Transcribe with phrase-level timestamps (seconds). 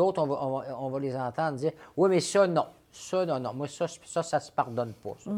[0.00, 2.64] D'autres, on va, on, va, on va les entendre dire Oui, mais ça, non.
[2.90, 3.52] Ça, non, non.
[3.52, 5.12] Moi, ça, ça, ça se pardonne pas.
[5.22, 5.30] ça.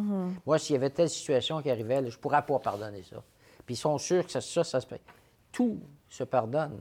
[0.46, 3.16] Moi, s'il y avait telle situation qui arrivait, là, je pourrais pas pardonner ça.
[3.66, 4.86] Puis ils sont sûrs que ça, ça, ça se.
[5.50, 6.78] Tout se pardonne.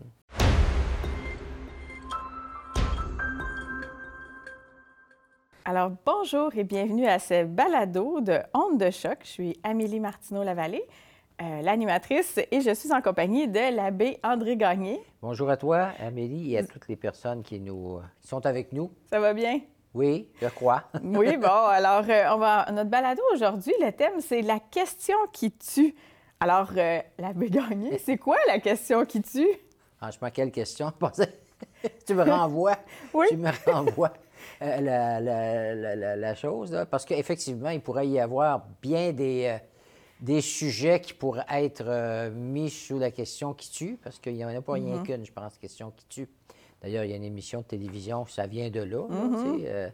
[5.66, 9.18] Alors, bonjour et bienvenue à ce balado de Onde de choc.
[9.24, 10.88] Je suis Amélie Martineau-Lavallée,
[11.42, 15.00] euh, l'animatrice, et je suis en compagnie de l'abbé André Gagné.
[15.22, 18.92] Bonjour à toi, Amélie, et à toutes les personnes qui, nous, qui sont avec nous.
[19.12, 19.60] Ça va bien?
[19.94, 20.84] Oui, je crois.
[21.04, 25.52] oui, bon, alors, euh, on va, notre balado aujourd'hui, le thème, c'est la question qui
[25.52, 25.96] tue.
[26.40, 29.48] Alors, euh, l'abbé Gagné, c'est quoi la question qui tue?
[29.98, 30.92] Franchement, quelle question?
[32.08, 32.78] tu me renvoies.
[33.14, 33.28] Oui.
[33.30, 34.14] Tu me renvoies.
[34.64, 39.12] Euh, la, la- la- la- la chose, là, parce qu'effectivement, il pourrait y avoir bien
[39.12, 39.58] des, euh,
[40.22, 44.46] des sujets qui pourraient être euh, mis sous la question qui tue, parce qu'il n'y
[44.46, 46.30] en a pas rien qu'une, je pense, question qui tue.
[46.82, 49.08] D'ailleurs, il y a une émission de télévision, ça vient de là,
[49.60, 49.90] sais, euh,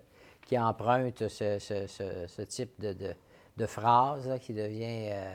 [0.46, 3.14] qui emprunte ce, ce- ce- ce type de, de,
[3.58, 5.30] de phrase là, qui devient euh,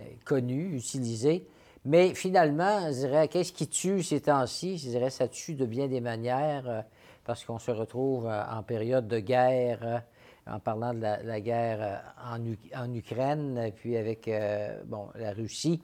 [0.00, 1.46] euh, connu, utilisé.
[1.84, 4.78] Mais finalement, je dirais, qu'est-ce qui tue ces temps-ci?
[4.78, 6.84] Je dirais, ça tue de bien des manières,
[7.24, 10.02] parce qu'on se retrouve en période de guerre,
[10.46, 15.32] en parlant de la, la guerre euh, en, en Ukraine, puis avec euh, bon, la
[15.32, 15.82] Russie.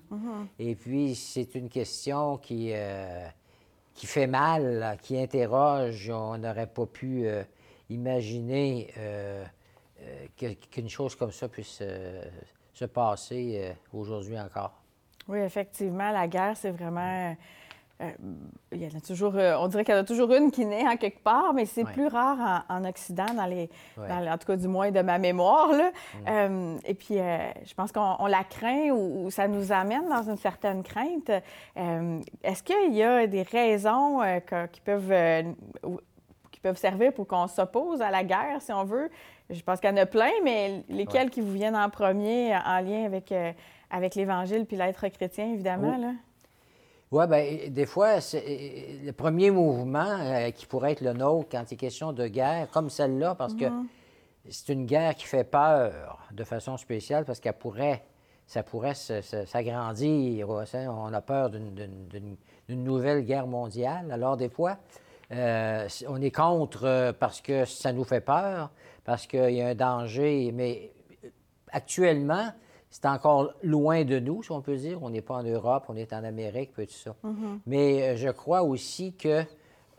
[0.59, 3.27] Et puis, c'est une question qui, euh,
[3.95, 6.11] qui fait mal, qui interroge.
[6.11, 7.43] On n'aurait pas pu euh,
[7.91, 8.93] imaginer
[10.71, 11.83] qu'une chose comme ça puisse
[12.73, 14.73] se passer aujourd'hui encore.
[15.29, 17.37] Oui, effectivement, la guerre, c'est vraiment.
[18.03, 18.11] Euh,
[18.73, 20.65] il y en a toujours, euh, on dirait qu'il y en a toujours une qui
[20.67, 21.93] naît en quelque part, mais c'est Ouais.
[21.93, 24.09] plus rare en, en Occident, dans les, Ouais.
[24.09, 25.69] dans les- en tout cas du moins de ma mémoire.
[25.73, 25.91] là.
[26.29, 30.23] Euh, et puis, je pense qu'on on la craint ou, ou ça nous amène dans
[30.29, 31.31] une certaine crainte.
[31.77, 35.13] Est-ce qu'il y a des raisons que- qui peuvent
[36.51, 39.11] qui peuvent servir pour qu'on s'oppose à la guerre, si on veut?
[39.51, 42.81] Je pense qu'il y en a plein, mais lesquels qui vous viennent en premier en
[42.81, 43.35] lien avec,
[43.91, 45.95] avec l'Évangile puis l'être chrétien, évidemment?
[45.97, 46.01] Oh.
[46.01, 46.13] Là?
[47.13, 51.75] Oui, bien, des fois, le premier mouvement euh, qui pourrait être le nôtre quand il
[51.75, 53.67] est question de guerre, comme celle-là, parce que
[54.49, 58.03] c'est une guerre qui fait peur de façon spéciale, parce qu'elle pourrait,
[58.47, 60.49] ça pourrait s'agrandir.
[60.49, 62.37] On a peur d'une-
[62.69, 64.11] nouvelle guerre mondiale.
[64.11, 64.79] Alors, des fois,
[65.33, 68.71] euh, on est contre euh, parce que ça nous fait peur,
[69.05, 70.91] parce qu'il y a un danger, mais
[71.71, 72.49] actuellement,
[72.93, 75.03] c'est encore loin de nous, si on peut dire.
[75.03, 77.17] On n'est pas en Europe, on est en Amérique, puis tout ça.
[77.67, 79.43] Mais euh, je crois aussi que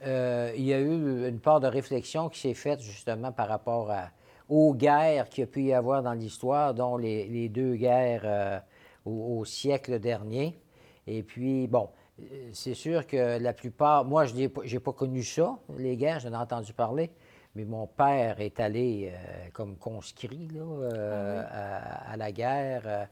[0.05, 3.89] euh, il y a eu une part de réflexion qui s'est faite justement par rapport
[3.89, 4.09] à-
[4.47, 8.21] aux guerres qu'il y a pu y avoir dans l'histoire, dont les, les deux guerres
[8.25, 8.59] euh,
[9.05, 10.59] au, au siècle dernier.
[11.07, 11.89] Et puis, bon,
[12.21, 16.33] euh, c'est sûr que la plupart, moi, je n'ai pas connu ça, les guerres, j'en
[16.33, 17.09] ai entendu parler,
[17.55, 22.83] mais mon père est allé euh, comme conscrit là, euh, à, à la guerre.
[22.85, 23.05] euh,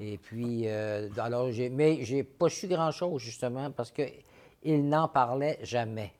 [0.00, 5.58] et puis, euh, alors, j'ai, mais j'ai pas su grand-chose, justement, parce qu'il n'en parlait
[5.62, 6.12] jamais.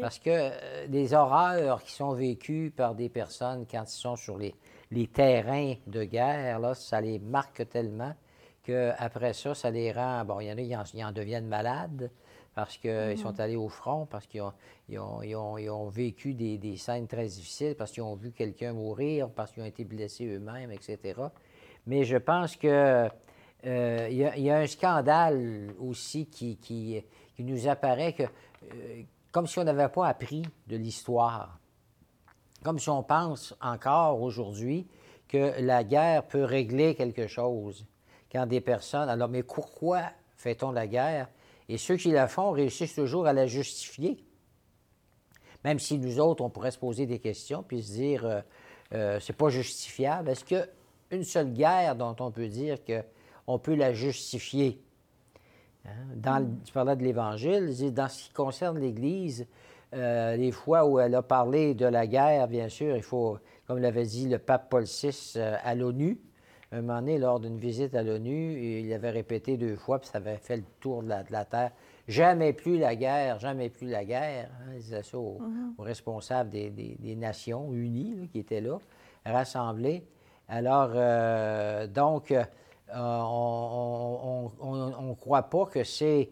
[0.00, 0.50] Parce que
[0.88, 4.54] les horreurs qui sont vécues par des personnes quand ils sont sur les,
[4.90, 8.14] les terrains de guerre, là, ça les marque tellement
[8.62, 10.24] qu'après ça, ça les rend.
[10.24, 12.10] Bon, il y en a, ils en, en deviennent malades
[12.54, 14.52] parce qu'ils sont allés au front, parce qu'ils ont,
[14.88, 18.14] ils ont, ils ont- ils ont vécu des, des scènes très difficiles, parce qu'ils ont
[18.14, 20.98] vu quelqu'un mourir, parce qu'ils ont été blessés eux-mêmes, etc.
[21.86, 23.08] Mais je pense que
[23.64, 27.02] euh, y, a- il y a un scandale aussi qui, qui-
[27.36, 31.58] qui nous apparaît que, euh, comme si on n'avait pas appris de l'histoire.
[32.62, 34.86] Comme si on pense encore aujourd'hui
[35.28, 37.86] que la guerre peut régler quelque chose.
[38.30, 39.08] Quand des personnes.
[39.08, 40.02] Alors, mais pourquoi
[40.36, 41.28] fait-on la guerre?
[41.72, 44.22] Et ceux qui la font réussissent toujours à la justifier.
[45.64, 48.40] Même si nous autres, on pourrait se poser des questions puis se dire, euh,
[48.92, 50.28] euh, c'est pas justifiable.
[50.28, 50.66] Est-ce qu'il y a
[51.10, 54.82] une seule guerre dont on peut dire qu'on peut la justifier?
[55.86, 55.90] Hein?
[56.14, 59.46] Dans, Tu parlais de l'Évangile, dans ce qui concerne l'Église,
[59.94, 63.78] euh, les fois où elle a parlé de la guerre, bien sûr, il faut, comme
[63.78, 66.20] l'avait dit le pape Paul VI euh, à l'ONU,
[66.78, 70.18] un moment donné, lors d'une visite à l'ONU, il avait répété deux fois, puis ça
[70.18, 71.70] avait fait le tour de la, de la Terre.
[72.08, 74.50] Jamais plus la guerre, jamais plus la guerre.
[74.60, 75.38] Hein, il disait ça aux,
[75.78, 78.78] aux responsables des, des- des Nations Unies là, qui étaient là,
[79.24, 80.04] rassemblés.
[80.48, 82.42] Alors, euh, donc, euh,
[82.94, 84.50] on
[85.08, 86.30] ne croit pas que c'est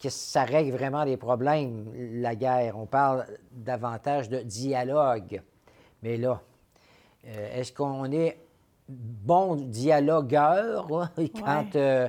[0.00, 2.76] que ça règle vraiment les problèmes, la guerre.
[2.76, 5.42] On parle davantage de dialogue.
[6.02, 6.40] Mais là,
[7.26, 8.36] euh, est-ce qu'on est
[8.92, 11.10] bon dialogueur là,
[11.44, 12.08] quand euh,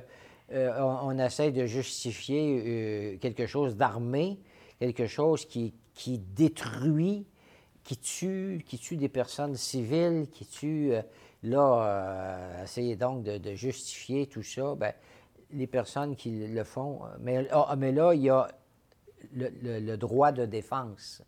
[0.51, 4.39] euh, on, on essaie de justifier euh, quelque chose d'armé,
[4.79, 7.25] quelque chose qui, qui détruit,
[7.83, 10.93] qui tue, qui tue des personnes civiles, qui tue.
[11.43, 14.93] là, essayer donc de, de justifier tout ça, ben,
[15.51, 17.01] les personnes qui le font.
[17.19, 18.47] Mais, ah, mais là, il y a
[19.33, 21.21] le, le- le droit de défense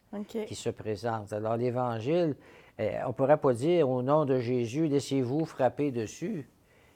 [0.46, 1.32] qui se présente.
[1.34, 2.36] Alors, l'Évangile,
[2.80, 6.48] on ne pourrait pas dire au nom de Jésus, laissez-vous frapper dessus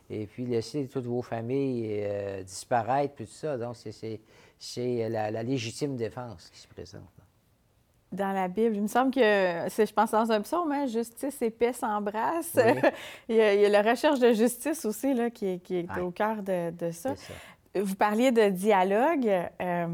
[0.09, 3.57] et puis laissez toutes vos familles euh, disparaître, puis tout ça.
[3.57, 4.19] Donc, c'est-
[5.09, 7.03] la, la légitime défense qui se présente.
[8.11, 11.51] Dans la Bible, il me semble que, je pense dans un psaume, hein, justice et
[11.51, 12.57] paix s'embrassent.
[12.57, 12.81] Oui.
[13.29, 15.77] il, y a, il y a la recherche de justice aussi là, qui, est- qui
[15.77, 16.01] est Ouais.
[16.01, 17.15] au cœur de, de ça.
[17.15, 17.81] C'est ça.
[17.83, 19.29] Vous parliez de dialogue.
[19.61, 19.87] euh,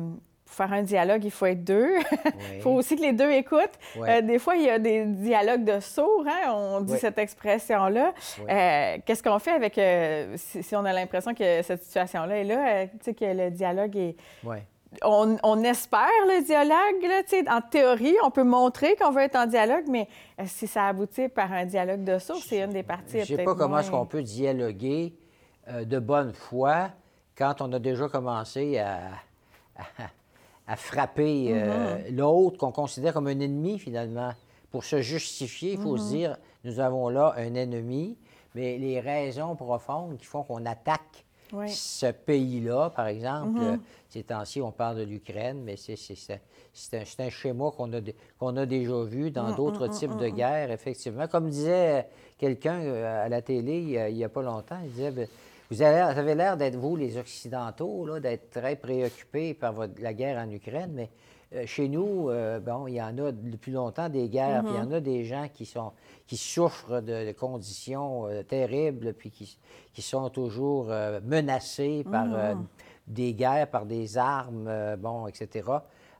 [0.45, 1.97] pour faire un dialogue, il faut être deux.
[2.24, 2.62] Il Oui.
[2.62, 3.77] faut aussi que les deux écoutent.
[3.97, 7.00] Euh, des fois, il y a des dialogues de sourds, hein, on dit Oui.
[7.00, 8.13] cette expression-là.
[8.47, 12.44] Euh, Qu'est-ce qu'on fait avec, euh, si, si on a l'impression que cette situation-là est
[12.44, 14.15] là, tu sais, que le dialogue est...
[15.03, 19.24] On, on espère le dialogue, là, tu sais, en théorie, on peut montrer qu'on veut
[19.24, 20.07] être en dialogue, mais
[20.45, 23.25] si ça aboutit par un dialogue de sourds, c'est une des parties.
[23.25, 25.13] Je ne sais pas comment moins- est-ce qu'on peut dialoguer
[25.68, 26.91] de bonne foi
[27.38, 29.00] quand on a déjà commencé à,
[30.67, 32.15] à- frapper euh, Mm-hmm.
[32.15, 34.31] l'autre qu'on considère comme un ennemi finalement.
[34.71, 36.00] Pour se justifier, il faut Mm-hmm.
[36.01, 38.17] se dire, nous avons là un ennemi,
[38.56, 41.23] mais les raisons profondes qui font qu'on attaque
[41.53, 41.69] Oui.
[41.69, 43.73] ce pays-là, par exemple, Mm-hmm.
[43.73, 43.77] euh,
[44.09, 45.95] ces temps-ci, on parle de l'Ukraine, mais c'est
[46.94, 47.91] un, un schéma qu'on
[48.57, 51.27] a, déjà vu dans Mm, d'autres types de guerres, effectivement.
[51.27, 52.07] Comme disait
[52.38, 55.12] quelqu'un euh, à la télé il y a- il n'y a, pas longtemps, il disait,
[55.12, 55.27] ben,
[55.71, 60.44] vous avez l'air- d'être, vous, les Occidentaux, là, d'être très préoccupés par votre- la guerre
[60.45, 61.09] en Ukraine, mais
[61.53, 64.77] euh, chez nous, euh, bon, il y en a depuis longtemps des guerres, puis il
[64.77, 65.91] y en a des gens qui sont
[66.27, 69.57] qui souffrent de, de conditions euh, terribles, puis qui,
[69.94, 70.88] qui sont toujours
[71.23, 72.53] menacés par euh,
[73.07, 75.69] des guerres, par des armes, bon, etc.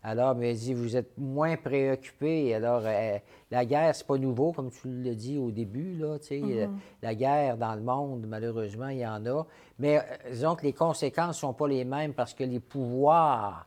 [0.08, 2.54] Alors, mais dit, vous êtes moins préoccupés.
[2.54, 3.18] Alors, euh,
[3.50, 6.42] la guerre, c'est pas nouveau, comme tu l'as dit au début, là, tu sais.
[6.44, 6.68] euh,
[7.02, 9.48] La guerre dans le monde, malheureusement, il y en a.
[9.80, 13.66] Mais euh, disons que les conséquences sont pas les mêmes parce que les pouvoirs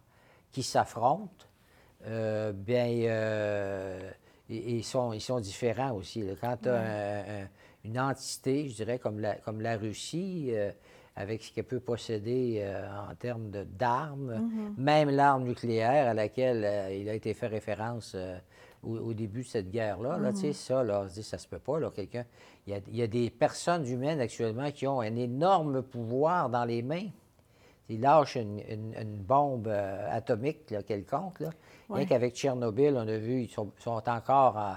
[0.53, 1.45] qui s'affrontent,
[2.07, 2.87] bien,
[4.49, 6.23] ils, sont, ils sont différents aussi.
[6.23, 6.35] là.
[6.41, 7.49] Quand tu as
[7.85, 10.53] une entité, je dirais, comme la, comme la Russie,
[11.21, 16.95] avec ce qu'elle peut posséder euh, en termes d'armes, même l'arme nucléaire à laquelle euh,
[16.95, 18.39] il a été fait référence euh,
[18.85, 21.37] au, au début de cette guerre-là, là, tu sais, ça, là, on se dit, ça
[21.37, 22.25] se peut pas, là, quelqu'un...
[22.67, 26.51] Il y, a, il y a des personnes humaines actuellement qui ont un énorme pouvoir
[26.51, 27.07] dans les mains.
[27.89, 31.41] Il lâche une, une- une bombe atomique là, quelconque.
[31.41, 31.49] Là.
[31.89, 32.05] Ouais.
[32.05, 34.77] qu'avec Tchernobyl, on a vu, ils sont, sont encore en-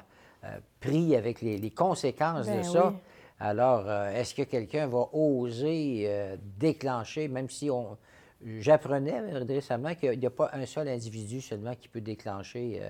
[0.79, 2.87] pris avec les, les conséquences Ben de ça.
[2.87, 2.95] oui.
[3.43, 7.97] Alors, euh, est-ce que quelqu'un va oser euh, déclencher, même si on.
[8.43, 12.89] J'apprenais récemment qu'il n'y a pas un seul individu seulement qui peut déclencher, euh,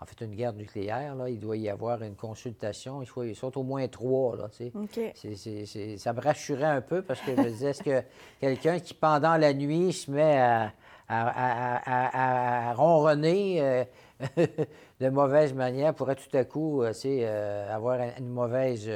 [0.00, 1.14] en fait, une guerre nucléaire.
[1.14, 1.28] Là.
[1.28, 3.02] Il doit y avoir une consultation.
[3.02, 4.36] Il faut, ils sont au moins trois.
[4.36, 4.70] Là, tu
[5.14, 5.96] sais.
[5.98, 8.02] Ça me rassurait un peu parce que je me disais, est-ce que
[8.40, 10.72] quelqu'un qui, pendant la nuit, se met à,
[11.08, 13.84] à- à- à- à ronronner
[15.00, 18.90] de mauvaise manière pourrait tout à coup tu sais, avoir un- une mauvaise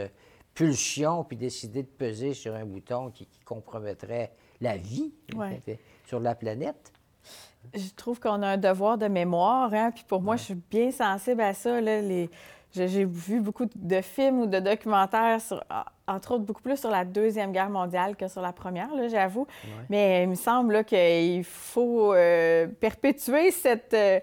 [0.56, 5.60] pulsion puis décider de peser sur un bouton qui, qui compromettrait la vie Ouais.
[6.06, 6.92] sur la planète?
[7.74, 10.90] Je trouve qu'on a un devoir de mémoire, hein, puis pour moi, je suis bien
[10.90, 11.80] sensible à ça.
[11.80, 12.30] Là, les...
[12.72, 15.64] J'ai vu beaucoup de films ou de documentaires, sur,
[16.06, 19.46] entre autres beaucoup plus sur la Deuxième Guerre mondiale que sur la Première, j'avoue.
[19.88, 23.94] Mais il me semble qu'il faut euh, perpétuer cette...
[23.94, 24.20] euh,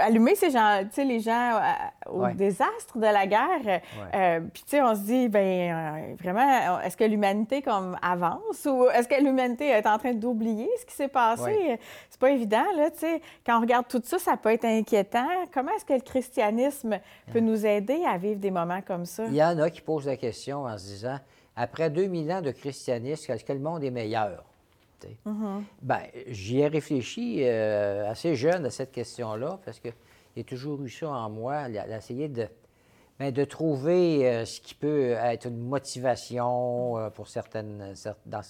[0.00, 2.34] allumer ces gens, tu sais, les gens euh, au Ouais.
[2.34, 3.80] désastre de la guerre.
[4.14, 8.66] Euh, Puis, tu sais, on se dit, ben euh, vraiment, est-ce que l'humanité comme avance
[8.66, 11.42] ou est-ce que l'humanité est en train d'oublier ce qui s'est passé?
[11.42, 11.80] Ouais.
[12.10, 13.22] C'est pas évident, là, tu sais.
[13.46, 15.28] Quand on regarde tout ça, ça peut être inquiétant.
[15.52, 16.98] Comment est-ce que le christianisme
[17.32, 19.24] peut nous aider à vivre des moments comme ça?
[19.26, 21.18] Il y en a qui posent la question en se disant,
[21.56, 24.44] après 2000 ans de christianisme, est-ce que le monde est meilleur?
[25.04, 25.16] Sais.
[25.82, 29.78] Ben, j'y ai réfléchi euh, assez jeune à cette question-là parce
[30.36, 32.48] y a toujours eu ça en moi, d'essayer de,
[33.18, 38.40] ben, de trouver euh, ce qui peut être une motivation euh, pour, certaines, cer- dans-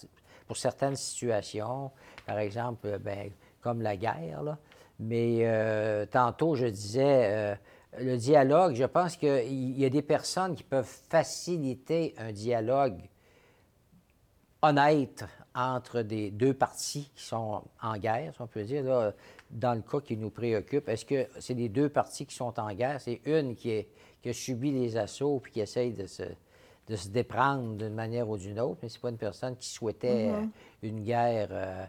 [0.47, 1.91] pour certaines situations.
[2.27, 3.31] Par exemple, ben,
[3.61, 4.43] comme la guerre.
[4.43, 4.59] là.
[5.01, 5.45] Mais
[6.13, 7.59] tantôt, je disais,
[7.99, 13.01] le dialogue, je pense qu'il y a des personnes qui peuvent faciliter un dialogue
[14.63, 19.13] honnête entre des deux parties qui sont en guerre, si on peut dire, là,
[19.51, 20.89] dans le cas qui nous préoccupe.
[20.89, 23.01] Est-ce que c'est les deux parties qui sont en guerre?
[23.01, 23.89] C'est une qui, est-
[24.23, 26.25] qui a subi les assauts puis qui essaye de se,
[26.89, 30.31] de se déprendre d'une manière ou d'une autre, mais c'est pas une personne qui souhaitait
[30.33, 30.43] euh,
[30.83, 31.49] une guerre.
[31.51, 31.87] euh,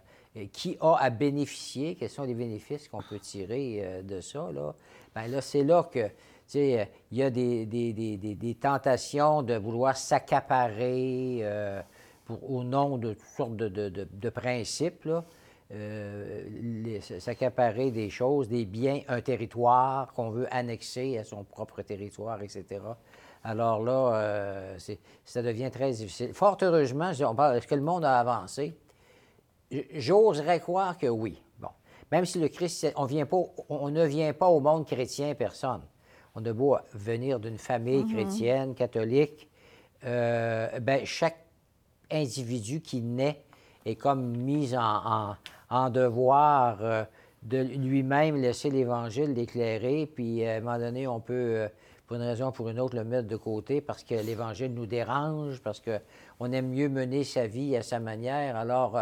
[0.51, 4.75] qui a à bénéficier, quels sont les bénéfices qu'on peut tirer de ça, là,
[5.15, 6.09] bien là, c'est là que
[6.53, 11.41] il y a des, des, tentations de vouloir s'accaparer
[12.29, 15.09] au nom de toutes sortes de, principes,
[15.73, 22.41] euh, s'accaparer des choses, des biens, un territoire qu'on veut annexer à son propre territoire,
[22.41, 22.81] etc.
[23.43, 24.77] Alors là, euh,
[25.23, 26.33] ça devient très difficile.
[26.33, 28.75] Fort heureusement, est-ce que le monde a avancé?
[29.93, 31.41] J'oserais croire que oui.
[31.59, 31.69] Bon.
[32.11, 33.37] Même si le Christ, on, vient pas,
[33.69, 35.81] on ne vient pas au monde chrétien, personne.
[36.33, 38.13] On a beau venir d'une famille mm-hmm.
[38.13, 39.49] chrétienne, catholique,
[40.05, 41.44] euh, ben, chaque
[42.15, 43.41] individu qui naît
[43.85, 47.03] est comme mis en, devoir euh,
[47.43, 51.67] de lui-même laisser l'Évangile l'éclairer, puis euh, à un moment donné, on peut, euh,
[52.07, 54.85] pour une raison ou pour une autre, le mettre de côté parce que l'Évangile nous
[54.85, 58.55] dérange, parce qu'on aime mieux mener sa vie à sa manière.
[58.55, 58.97] Alors,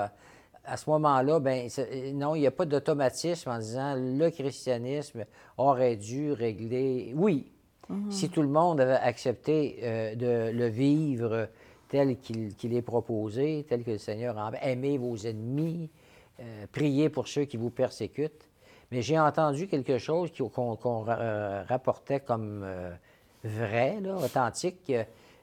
[0.65, 1.67] à ce moment-là, ben
[2.13, 5.25] non, il n'y a pas d'automatisme en disant le christianisme
[5.57, 7.13] aurait dû régler.
[7.15, 7.51] Oui,
[7.89, 8.11] mm-hmm.
[8.11, 11.49] si tout le monde avait accepté de le vivre
[11.93, 15.91] tel qu'il est proposé, tel que le Seigneur aimez vos ennemis,
[16.39, 18.49] euh, priez pour ceux qui vous persécutent.
[18.89, 22.91] Mais j'ai entendu quelque chose qu'on euh, rapportait comme euh,
[23.43, 24.91] vrai, authentique.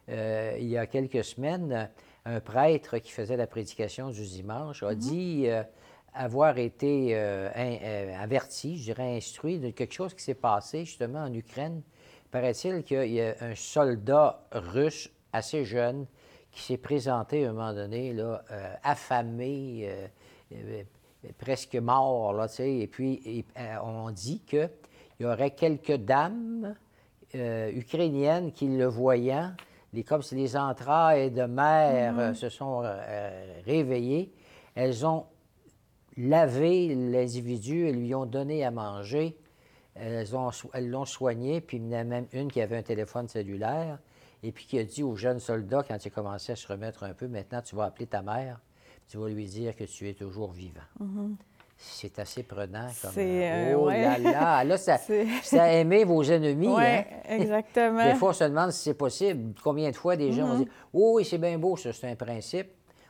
[0.09, 1.89] il y a quelques semaines,
[2.25, 4.95] un prêtre qui faisait la prédication du dimanche a mm-hmm.
[4.97, 5.47] dit
[6.13, 11.81] avoir été averti, je dirais instruit de quelque chose qui s'est passé justement en Ukraine.
[12.29, 16.07] Paraît-il qu'il y a un soldat russe assez jeune
[16.51, 20.07] qui s'est présenté à un moment donné, là, euh, affamé, euh,
[20.53, 20.83] euh,
[21.37, 23.45] presque mort, là, et puis
[23.83, 24.69] on dit qu'il
[25.19, 26.75] y aurait quelques dames
[27.33, 29.53] ukrainiennes qui, le voyant,
[29.93, 32.33] les, comme si les entrailles de mer mm-hmm.
[32.33, 32.83] se sont
[33.65, 34.33] réveillées,
[34.73, 35.25] elles ont
[36.17, 39.37] lavé l'individu et lui ont donné à manger.
[39.95, 40.27] Elles
[40.89, 43.99] l'ont soigné, puis il y en a même une qui avait un téléphone cellulaire
[44.43, 47.13] et puis qui a dit au jeune soldat, quand il commençait à se remettre un
[47.13, 48.59] peu, maintenant tu vas appeler ta mère,
[49.07, 50.79] tu vas lui dire que tu es toujours vivant.
[51.01, 51.35] Mm-hmm.
[51.77, 53.11] C'est assez prenant comme.
[53.17, 54.63] Euh, oh là là!
[54.63, 54.99] Là, ça,
[55.43, 56.67] ça a aimé vos ennemis.
[56.67, 57.03] Oui, hein?
[57.27, 58.05] exactement.
[58.05, 59.55] Des fois, on se demande si c'est possible.
[59.63, 60.65] Combien de fois des gens vont mm-hmm.
[60.65, 62.67] dire Oh, oui, c'est bien beau, ça, c'est un principe.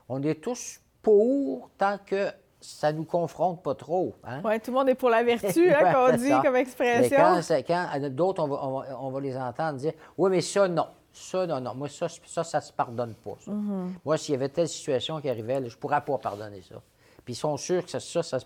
[0.08, 2.30] On est tous pour tant que
[2.62, 4.16] ça ne nous confronte pas trop.
[4.24, 4.42] Hein?
[4.46, 7.18] Oui, tout le monde est pour la vertu, hein, qu'on dit comme expression.
[7.50, 10.86] Mais quand, quand d'autres, on on va, les entendre dire Oui, mais ça, non.
[11.14, 11.76] Ça, non, non.
[11.76, 13.38] Moi, ça, ça, ça se pardonne pas.
[13.48, 13.96] Mhm.
[14.06, 16.82] Moi, s'il y avait telle situation qui arrivait, je ne pourrais pas pardonner ça.
[17.26, 18.46] Puis ils sont sûrs que ça, ça, ça se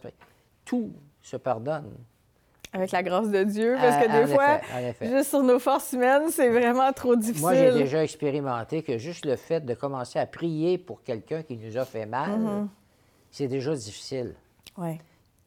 [0.63, 0.91] Tout
[1.22, 1.91] se pardonne.
[2.74, 4.60] Avec la grâce de Dieu, parce que des fois,
[5.01, 7.41] juste sur nos forces humaines, c'est vraiment trop difficile.
[7.41, 11.55] Moi, j'ai déjà expérimenté que juste le fait de commencer à prier pour quelqu'un qui
[11.55, 12.69] nous a fait mal, mhm.
[13.31, 14.36] c'est déjà difficile.
[14.77, 15.00] Oui.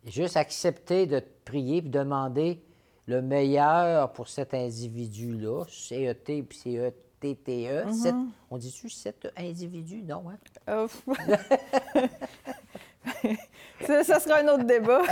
[0.06, 2.62] Juste accepter de prier et demander
[3.06, 7.84] le meilleur pour cet individu-là, CET puis CET TTE.
[7.86, 10.02] Mm on dit-tu sept individus?
[10.02, 10.38] Non, hein?
[13.86, 15.02] ça, ça, sera un autre débat.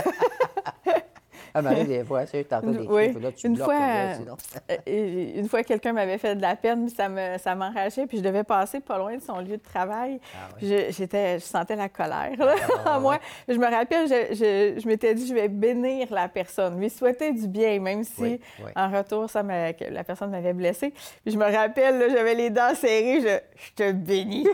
[1.61, 3.13] Marie, des fois, c'est tantôt des oui.
[3.19, 7.09] là, tu une, fois, euh, une fois, quelqu'un m'avait fait de la peine, puis ça,
[7.09, 10.19] me, ça m'enrageait, puis je devais passer pas loin de son lieu de travail.
[10.33, 12.35] Ah, je, j'étais, je sentais la colère
[12.85, 13.19] ah, en moi.
[13.47, 17.47] Je me rappelle, je, je, m'étais dit, je vais bénir la personne, lui souhaiter du
[17.47, 18.39] bien, même si
[18.75, 20.93] en retour, ça la personne m'avait blessée.
[21.23, 24.47] Puis je me rappelle, j'avais les dents serrées, je, te bénis.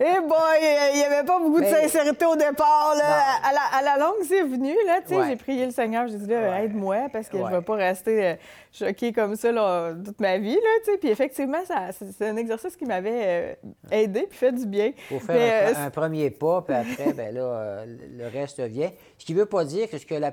[0.00, 2.94] Et eh bon, il n'y avait pas beaucoup de sincérité au départ.
[2.96, 3.20] Là.
[3.42, 4.74] À, la, à, la, longue, c'est venu.
[4.86, 6.06] Là, J'ai prié le Seigneur.
[6.08, 8.34] J'ai dit, aide-moi parce que je ne vais pas rester euh,
[8.72, 10.54] choquée comme ça là, toute ma vie.
[10.54, 13.54] Là, puis effectivement, c'est un exercice qui m'avait euh,
[13.90, 14.92] aidé puis fait du bien.
[15.08, 18.90] Faut faire un, premier pas, puis après, ben là, euh, le reste vient.
[19.18, 20.32] Ce qui ne veut pas dire que, que la,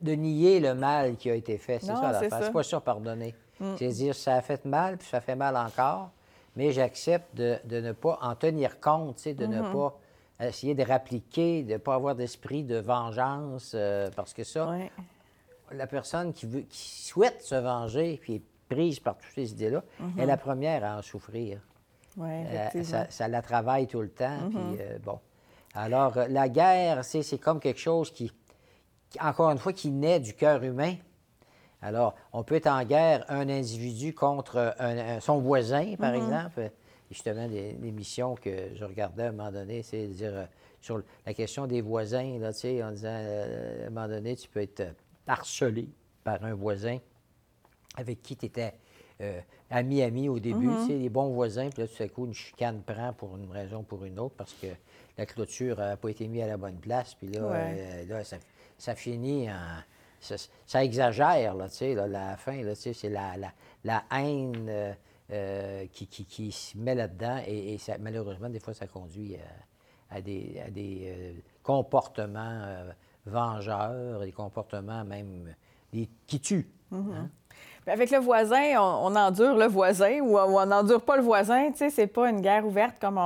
[0.00, 1.78] de nier le mal qui a été fait.
[1.80, 2.40] C'est ça l'affaire.
[2.42, 3.34] C'est pas ça, pardonner.
[3.60, 3.74] Mm.
[3.78, 6.10] C'est dire, ça a fait mal, puis ça fait mal encore
[6.56, 9.72] mais j'accepte de, ne pas en tenir compte, de ne mm-hmm.
[9.72, 10.00] pas
[10.46, 14.72] essayer de répliquer, de ne pas avoir d'esprit de vengeance, euh, parce que ça,
[15.72, 19.82] la personne qui, veut, qui souhaite se venger, puis est prise par toutes ces idées-là,
[20.18, 20.40] est la mm-hmm.
[20.40, 21.60] première à en souffrir.
[22.20, 24.76] Euh, ça, la travaille tout le temps, puis mm-hmm.
[24.80, 25.18] euh, bon.
[25.74, 28.32] Alors, la guerre, c'est comme quelque chose qui,
[29.20, 30.94] encore une fois, qui naît du cœur humain,
[31.80, 34.74] alors, on peut être en guerre un individu contre
[35.20, 36.16] son voisin, par mhm.
[36.16, 36.70] exemple.
[37.10, 40.44] Justement, l'émission que je regardais à un moment donné, c'est dire euh,
[40.80, 44.60] sur la question des voisins, là, en disant euh, à un moment donné, tu peux
[44.60, 44.94] être
[45.26, 45.88] harcelé
[46.22, 46.98] par un voisin
[47.96, 48.74] avec qui tu étais
[49.70, 52.82] ami-ami au début, tu sais, les bons voisins, puis là, tout à coup, une chicane
[52.82, 54.68] prend pour une raison ou pour une autre parce que
[55.16, 57.72] la clôture n'a pas été mise à la bonne place, puis là,
[58.08, 58.22] là
[58.78, 59.82] ça, finit en.
[60.20, 63.52] Ça, exagère, là, tu sais, là, la fin, là, tu sais, c'est la, la,
[63.84, 64.96] la, haine
[65.92, 69.36] qui, qui, qui, se met là-dedans et, ça, malheureusement, des fois, ça conduit
[70.10, 72.86] à, des, à des comportements
[73.26, 75.54] vengeurs, des comportements même
[76.26, 76.70] qui tuent.
[76.92, 77.14] Mm-hmm.
[77.14, 77.30] Hein.
[77.90, 81.70] Avec le voisin, on, endure le voisin ou, on n'endure pas le voisin.
[81.70, 83.18] Tu sais, c'est pas une guerre ouverte comme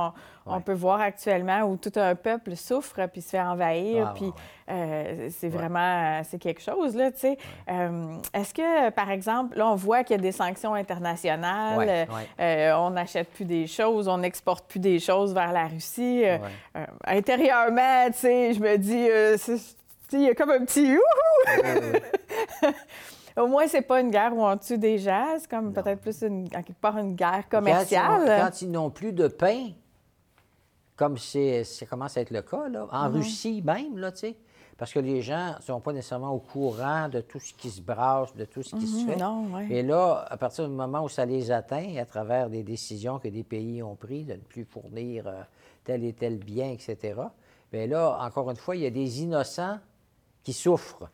[0.45, 4.07] on, peut voir actuellement où tout un peuple souffre puis se fait envahir.
[4.09, 4.31] Ah, puis
[4.69, 7.11] euh, c'est vraiment c'est quelque chose là.
[7.11, 7.37] Tu sais,
[7.69, 12.07] euh, est-ce que par exemple là on voit qu'il y a des sanctions internationales,
[12.39, 16.23] euh, on n'achète plus des choses, on n'exporte plus des choses vers la Russie.
[17.05, 19.07] intérieurement, tu sais, je me dis
[20.17, 20.97] il y a comme un petit
[23.37, 26.21] Au moins, c'est pas une guerre où on tue des gens, c'est comme peut-être plus
[26.21, 28.41] une, en quelque part une guerre commerciale.
[28.41, 29.69] Quand ils, n'ont plus de pain,
[30.95, 33.15] comme c'est, ça commence à être le cas, là, en mhm.
[33.15, 34.35] Russie même, là, tu sais,
[34.77, 37.81] parce que les gens ne sont pas nécessairement au courant de tout ce qui se
[37.81, 39.15] brasse, de tout ce qui se mhm, fait.
[39.15, 43.17] Non, Et là, à partir du moment où ça les atteint, à travers des décisions
[43.19, 45.41] que des pays ont prises de ne plus fournir euh,
[45.83, 47.15] tel et tel bien, etc.,
[47.71, 49.79] bien là, encore une fois, il y a des innocents
[50.43, 51.09] qui souffrent.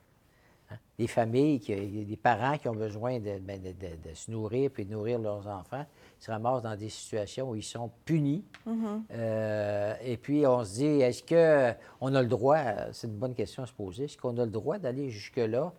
[1.00, 5.18] Des familles, qui, des parents qui ont besoin ben, de, se nourrir puis de nourrir
[5.18, 5.86] leurs enfants
[6.20, 8.44] se ramassent dans des situations où ils sont punis.
[8.68, 9.02] Mm-hmm.
[9.14, 12.58] Euh, et puis on se dit, est-ce qu'on a le droit,
[12.92, 15.72] c'est une bonne question à se poser, est-ce qu'on a le droit d'aller jusque-là,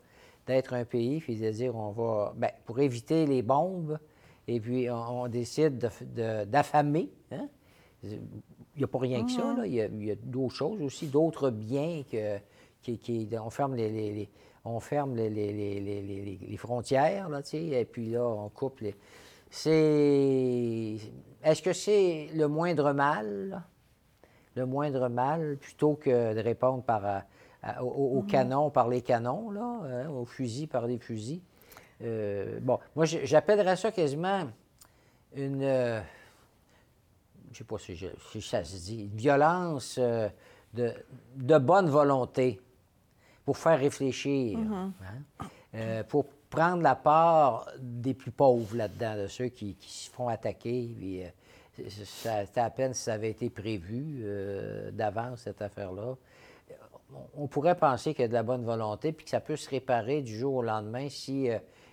[0.46, 3.98] d'être un pays, puis de dire on va, bien, pour éviter les bombes,
[4.48, 5.90] et puis on, décide
[6.48, 7.10] d'affamer.
[7.30, 7.46] Hein?
[8.02, 8.18] Il
[8.78, 9.58] n'y a pas rien que ça, mm-hmm.
[9.58, 9.66] là.
[9.66, 12.38] il y a d'autres choses aussi, d'autres biens que
[13.38, 14.28] on ferme les,
[14.64, 18.94] on ferme les, frontières, là, et puis là, on coupe les.
[19.50, 20.96] C'est.
[21.42, 23.62] Est-ce que c'est le moindre mal,
[24.54, 27.20] le moindre mal, plutôt que de répondre par, euh,
[27.80, 28.26] au, mm-hmm.
[28.26, 31.40] canon par les canons, là, hein, aux fusils par les fusils?
[32.02, 34.48] Euh, bon, moi, j'appellerais ça quasiment
[35.34, 35.62] une.
[35.62, 36.00] Euh,
[37.46, 40.92] je ne sais pas si, ça se dit, une violence de,
[41.34, 42.60] de bonne volonté
[43.50, 44.92] pour faire réfléchir, mm-hmm.
[45.02, 45.46] hein.
[45.74, 50.88] euh, pour prendre la part des plus pauvres là-dedans, de ceux qui, se font attaquer.
[50.96, 56.14] Puis, euh, ça, à peine si ça avait été prévu euh, d'avance, cette affaire-là.
[57.36, 59.68] On pourrait penser qu'il y a de la bonne volonté puis que ça peut se
[59.68, 61.50] réparer du jour au lendemain si il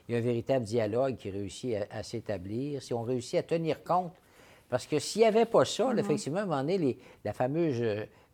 [0.10, 4.13] y a un véritable dialogue qui réussit à, s'établir, si on réussit à tenir compte.
[4.70, 6.00] Parce que s'il n'y avait pas ça, mm-hmm.
[6.00, 7.84] effectivement, à un moment donné, la fameuse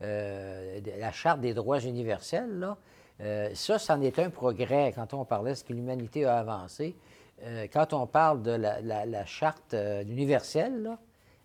[0.02, 2.78] la Charte des droits universels, là,
[3.22, 6.96] euh, ça, c'en est un progrès quand on parlait de ce que l'humanité a avancé.
[7.44, 10.98] Euh, quand on parle de la, charte euh, universelle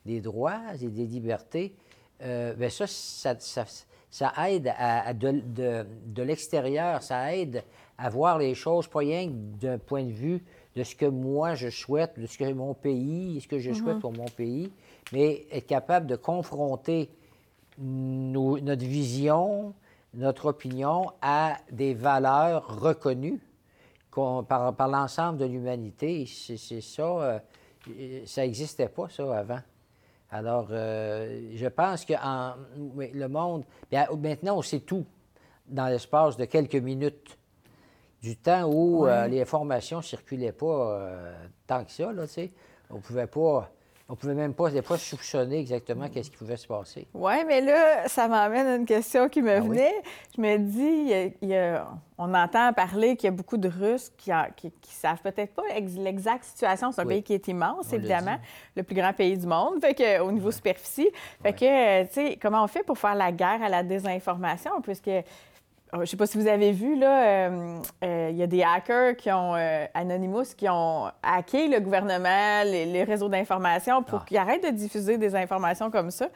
[0.07, 1.75] des droits et des libertés,
[2.21, 7.63] bien ça, ça, aide à, de, l'extérieur, ça aide
[7.97, 10.43] à voir les choses, pas rien d'un point de vue
[10.75, 13.97] de ce que moi je souhaite, de ce que mon pays, ce que je souhaite
[13.97, 14.01] mm-hmm.
[14.01, 14.73] pour mon pays,
[15.13, 17.11] mais être capable de confronter
[17.79, 19.75] notre vision,
[20.15, 23.41] notre opinion à des valeurs reconnues
[24.49, 26.27] par, par l'ensemble de l'humanité.
[26.27, 27.39] C'est ça, euh,
[28.27, 29.61] ça n'existait pas, ça, avant.
[30.31, 35.07] Alors, euh, je pense que le monde, maintenant, on sait tout
[35.67, 37.37] dans l'espace de quelques minutes.
[38.21, 40.99] Du temps où euh, les informations ne circulaient pas
[41.67, 42.53] tant que ça, là, tu sais.
[42.91, 43.71] On ne pouvait pas
[44.11, 47.07] on pouvait même pas, des fois, soupçonner exactement qu'est-ce qui pouvait se passer.
[47.13, 50.03] Oui, mais là, ça m'amène à une question qui me ah venait.
[50.35, 51.35] Je me dis,
[52.17, 56.45] on entend parler qu'il y a beaucoup de Russes qui ne savent peut-être pas l'exacte
[56.45, 56.91] situation.
[56.91, 58.39] C'est un pays qui est immense, évidemment,
[58.77, 61.11] le plus grand pays du monde, fait que, au niveau superficie.
[61.43, 64.81] Fait que, tu sais, comment on fait pour faire la guerre à la désinformation?
[64.83, 65.11] Puisque
[65.93, 68.63] je ne sais pas si vous avez vu, là, euh, euh, il y a des
[68.63, 74.25] hackers qui ont, euh, Anonymous, qui ont hacké le gouvernement, les, réseaux d'information pour ah.
[74.27, 76.29] qu'ils arrêtent de diffuser des informations comme ça.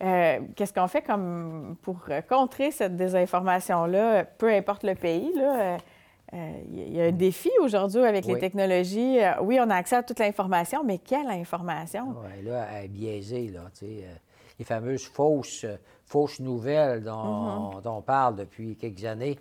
[0.00, 5.32] Qu'est-ce qu'on fait comme pour contrer cette désinformation-là, peu importe le pays?
[6.70, 9.18] il y a un défi aujourd'hui avec les technologies.
[9.42, 12.14] oui, on a accès à toute l'information, mais quelle information?
[12.22, 14.04] Oui, là, elle est biaisée, là, tu sais
[14.58, 15.66] les fameuses fausses,
[16.04, 17.88] fausses nouvelles dont, mm-hmm.
[17.88, 19.38] on parle depuis quelques années,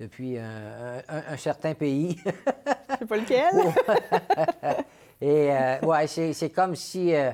[0.00, 2.18] depuis un, certain pays.
[2.24, 3.54] Je sais pas lequel.
[5.20, 7.14] Et euh, ouais, c'est comme si...
[7.14, 7.32] Euh,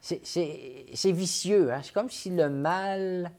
[0.00, 1.72] c'est vicieux.
[1.72, 1.80] Hein?
[1.82, 3.30] C'est comme si le mal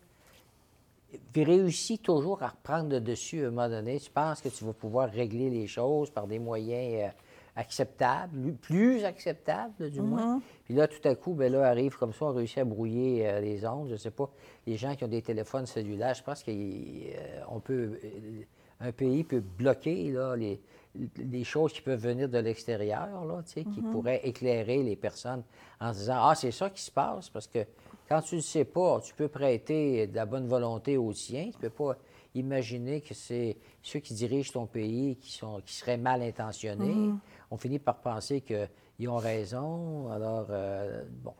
[1.35, 3.99] réussit toujours à reprendre le dessus à un moment donné.
[3.99, 7.11] Tu penses que tu vas pouvoir régler les choses par des moyens
[7.55, 10.41] acceptable, plus acceptable, du moins.
[10.65, 13.39] Puis là, tout à coup, ben là, arrive comme ça, on réussit à brouiller euh,
[13.39, 13.87] les ondes.
[13.87, 14.29] Je ne sais pas,
[14.67, 17.99] les gens qui ont des téléphones cellulaires, je pense qu'on euh, peut.
[18.81, 20.59] un pays peut bloquer là, les,
[21.17, 23.91] les choses qui peuvent venir de l'extérieur, là, qui mhm.
[23.91, 25.43] pourraient éclairer les personnes
[25.79, 27.59] en disant Ah, c'est ça qui se passe, parce que
[28.07, 31.57] quand tu ne sais pas, tu peux prêter de la bonne volonté aux siens, tu
[31.57, 31.97] ne peux pas
[32.35, 36.93] imaginer que c'est ceux qui dirigent ton pays qui, sont, qui seraient mal intentionnés.
[36.93, 37.19] Mhm.
[37.55, 40.11] On finit par penser qu'ils ont raison.
[40.11, 41.33] Alors, euh, bon,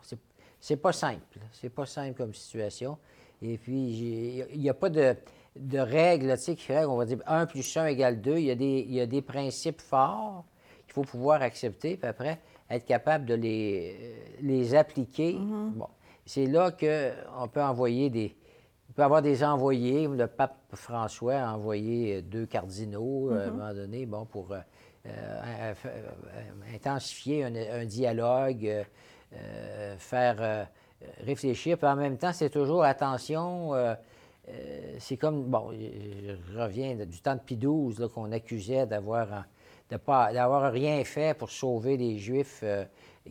[0.62, 1.40] c'est pas simple.
[1.52, 2.98] C'est pas simple comme situation.
[3.42, 5.16] Et puis, il n'y a pas de
[5.56, 8.38] de règles tu sais, qui qu'on va dire 1 plus 1 égale 2.
[8.38, 10.46] Il y, a des, il y a des principes forts
[10.86, 15.34] qu'il faut pouvoir accepter, puis après, être capable de les, les appliquer.
[15.34, 15.72] Mm-hmm.
[15.72, 15.88] Bon.
[16.26, 18.36] C'est là qu'on peut envoyer des.
[18.90, 20.08] On peut avoir des envoyés.
[20.08, 23.52] Le pape François a envoyé deux cardinaux à un mm-hmm.
[23.52, 24.60] moment donné, bon, pour euh,
[25.08, 25.74] euh,
[26.74, 28.86] intensifier un, dialogue,
[29.34, 30.68] euh, faire
[31.24, 31.78] réfléchir.
[31.78, 33.74] Puis en même temps, c'est toujours attention
[34.50, 39.46] euh, c'est comme, bon, je reviens du temps de XII qu'on accusait d'avoir
[39.92, 42.86] de pas d'avoir rien fait pour sauver les Juifs euh,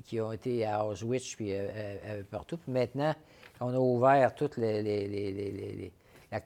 [0.04, 2.56] qui ont été à Auschwitz puis euh, partout.
[2.56, 3.14] Puis maintenant,
[3.60, 5.92] on a ouvert toute les,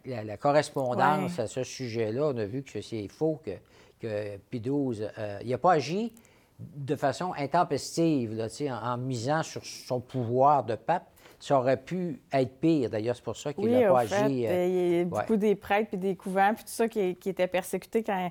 [0.06, 2.28] la, correspondance à ce sujet-là.
[2.34, 3.52] On a vu que c'est faux, que,
[3.98, 5.08] que XII,
[5.42, 6.12] il n'a pas agi
[6.58, 11.08] de façon intempestive, là, en, en misant sur son pouvoir de pape
[11.40, 12.90] ça aurait pu être pire.
[12.90, 14.46] D'ailleurs, c'est pour ça qu'il n'a pas agi.
[14.46, 17.46] Euh, il y a beaucoup des prêtres puis des couvents, puis tout ça qui, étaient
[17.46, 18.30] persécutés quand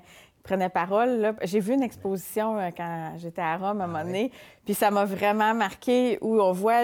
[0.70, 1.34] parole.
[1.42, 4.32] J'ai vu une exposition euh, quand j'étais à Rome à un moment ah donné,
[4.64, 6.82] puis ça m'a vraiment marqué où on voit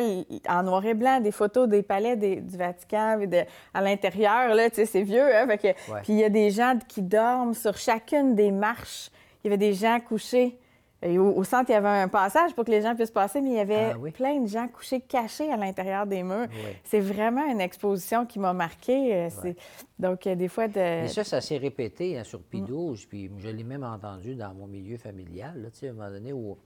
[0.48, 4.54] en noir et blanc des photos des palais du Vatican de, à l'intérieur.
[4.54, 5.34] Là, tu sais, c'est vieux.
[5.34, 9.10] Hein, Puis il y a des gens qui dorment sur chacune des marches.
[9.42, 10.58] Il y avait des gens couchés
[11.04, 13.56] au, centre, il y avait un passage pour que les gens puissent passer, mais il
[13.56, 16.48] y avait ah plein de gens couchés, cachés à l'intérieur des murs.
[16.84, 19.14] C'est vraiment une exposition qui m'a marqué.
[19.14, 19.52] Euh,
[19.98, 20.68] donc, des fois...
[20.68, 20.74] De...
[20.74, 24.66] Mais ça, ça s'est répété hein, sur P12, puis je l'ai même entendu dans mon
[24.66, 26.56] milieu familial, là, à un moment donné, où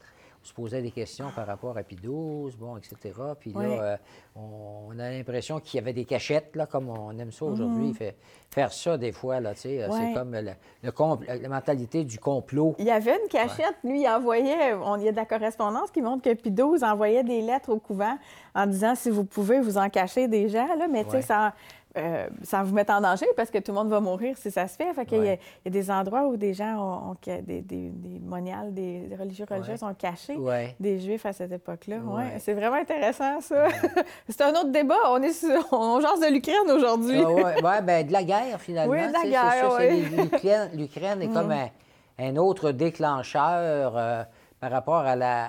[0.43, 3.13] se posait des questions par rapport à P12, bon, etc.
[3.39, 3.97] Puis là, euh,
[4.37, 7.89] on, a l'impression qu'il y avait des cachettes, là, comme on aime ça aujourd'hui.
[7.89, 8.13] Mhm.
[8.51, 12.75] faire ça, des fois, là, tu sais, euh, c'est comme le, la mentalité du complot.
[12.79, 15.91] Il y avait une cachette, lui, il envoyait, on, il y a de la correspondance
[15.91, 18.17] qui montre que P12 envoyait des lettres au couvent
[18.55, 21.55] en disant si vous pouvez vous en cacher gens, là, mais tu sais, ça
[21.97, 24.69] euh, sans vous mettre en danger parce que tout le monde va mourir si ça
[24.69, 24.93] se fait.
[24.93, 27.91] Fait qu'il y, a des endroits où des gens ont, des, des,
[28.23, 30.37] moniales, des religieux religieuses ont caché
[30.79, 31.97] des Juifs à cette époque-là.
[31.99, 32.37] Ouais.
[32.41, 33.69] C'est vraiment intéressant, ça.
[34.29, 34.99] c'est un autre débat.
[35.09, 37.23] On est sur, on jase de l'Ukraine aujourd'hui.
[37.25, 38.93] Ah oui, ben, de la guerre, finalement.
[38.93, 41.71] Oui, de la guerre, L'Ukraine est comme mm.
[42.19, 44.23] un, autre déclencheur euh,
[44.61, 45.47] par rapport à, la,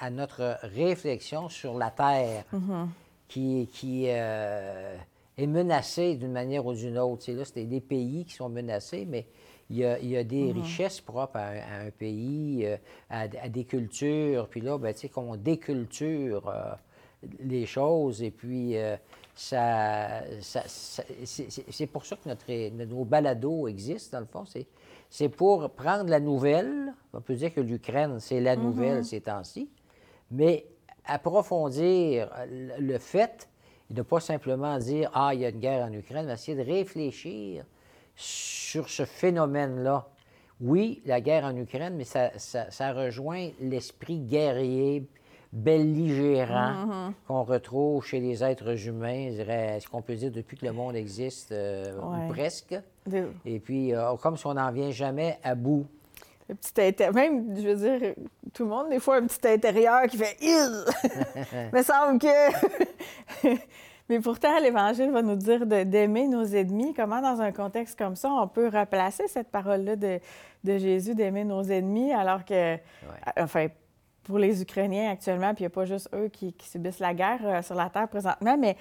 [0.00, 2.86] à, notre réflexion sur la Terre mm-hmm.
[3.26, 3.68] qui...
[3.72, 4.94] qui euh,
[5.42, 7.22] est menacé d'une manière ou d'une autre.
[7.22, 9.26] C'est là, c'est des pays qui sont menacés, mais
[9.70, 10.62] il y a, des mhm.
[10.62, 11.50] richesses propres à,
[11.84, 12.76] un pays, euh,
[13.08, 14.48] à, des cultures.
[14.48, 16.72] Puis là, ben, tu sais, qu'on déculture euh,
[17.40, 18.96] les choses et puis euh,
[19.34, 24.44] ça, c'est pour ça que notre, nos balados existent, dans le fond.
[25.08, 26.92] C'est pour prendre la nouvelle.
[27.12, 28.62] On peut dire que l'Ukraine, c'est la mhm.
[28.64, 29.70] nouvelle ces temps-ci,
[30.32, 30.66] mais
[31.04, 33.49] approfondir le fait
[33.90, 36.34] et de ne pas simplement dire Ah, il y a une guerre en Ukraine, mais
[36.34, 37.64] essayer de réfléchir
[38.14, 40.06] sur ce phénomène-là.
[40.60, 45.08] Oui, la guerre en Ukraine, mais ça, ça, rejoint l'esprit guerrier,
[45.52, 47.12] belligérant mm-hmm.
[47.26, 51.50] qu'on retrouve chez les êtres humains, est-ce qu'on peut dire depuis que le monde existe,
[51.52, 52.76] euh, ou presque?
[53.46, 55.86] Et puis, euh, comme si on n'en vient jamais à bout.
[56.54, 58.14] Petit même, je veux dire,
[58.52, 60.84] tout le monde, des fois, un petit intérieur qui fait «Il!»
[61.72, 63.56] me semble que...
[64.10, 66.94] Mais pourtant, l'Évangile va nous dire d'aimer nos ennemis.
[66.94, 70.18] Comment, dans un contexte comme ça, on peut replacer cette parole-là de,
[70.64, 72.76] Jésus d'aimer nos ennemis, alors que,
[73.38, 73.68] enfin,
[74.24, 77.40] pour les Ukrainiens actuellement, puis il n'y a pas juste eux qui, subissent la guerre
[77.44, 78.76] euh, sur la terre présentement, mais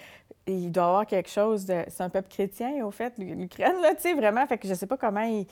[0.47, 1.83] il doit y avoir quelque chose de.
[1.89, 4.45] C'est un peuple chrétien, au fait, l'Ukraine, là, tu sais, vraiment.
[4.47, 5.45] Fait que je ne sais pas comment ils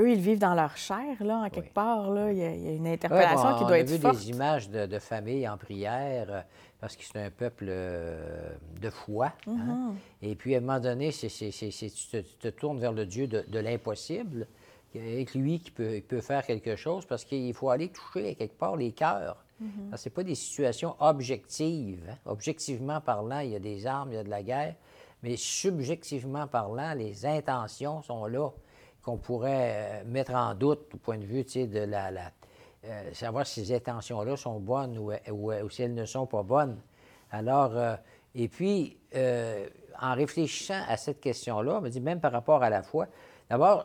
[0.00, 2.10] eux, ils vivent dans leur chair, là, en quelque part.
[2.10, 2.32] Là.
[2.32, 4.04] Il, y a, une interpellation qui doit être forte.
[4.04, 6.40] On a vu des images de, de familles en prière, euh,
[6.80, 9.32] parce que c'est un peuple euh, de foi.
[9.46, 9.92] Hein.
[10.22, 10.28] Mm-hmm.
[10.28, 14.46] Et puis, à un moment donné, c'est, tu, te, tournes vers le Dieu de, l'impossible,
[14.94, 18.76] avec lui qui peut, peut, faire quelque chose, parce qu'il faut aller toucher, quelque part,
[18.76, 19.44] les cœurs.
[19.62, 19.96] Mm-hmm.
[19.96, 22.02] Ce n'est pas des situations objectives.
[22.10, 22.16] Hein.
[22.26, 24.74] Objectivement parlant, il y a des armes, il y a de la guerre,
[25.22, 28.48] mais subjectivement parlant, les intentions sont là
[29.02, 32.32] qu'on pourrait euh, mettre en doute au point de vue de la,
[33.12, 36.80] savoir si ces intentions-là sont bonnes ou, ou, si elles ne sont pas bonnes.
[37.30, 37.72] Alors,
[38.34, 38.96] et puis,
[40.00, 43.06] en réfléchissant à cette question-là, on me dit, même par rapport à la foi,
[43.50, 43.84] d'abord,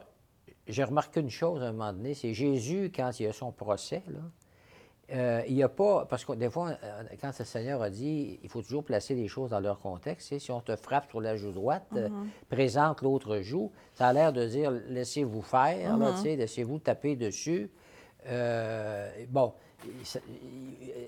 [0.68, 4.02] j'ai remarqué une chose à un moment donné, c'est Jésus, quand il a son procès,
[4.08, 4.20] là,
[5.14, 8.40] euh, il n'y a pas, parce que des fois, euh, quand le Seigneur a dit,
[8.42, 10.38] il faut toujours placer les choses dans leur contexte.
[10.40, 12.30] Si on te frappe sur la joue droite, euh, mhm.
[12.50, 16.24] présente l'autre joue, ça a l'air de dire, laissez-vous faire, mhm.
[16.24, 17.70] laissez-vous taper dessus.
[19.30, 19.54] bon,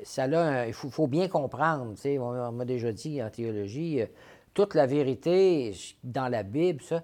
[0.04, 0.28] ça,
[0.68, 4.02] il faut, bien comprendre, on, m'a déjà dit en théologie,
[4.54, 7.00] toute la vérité dans la Bible, ça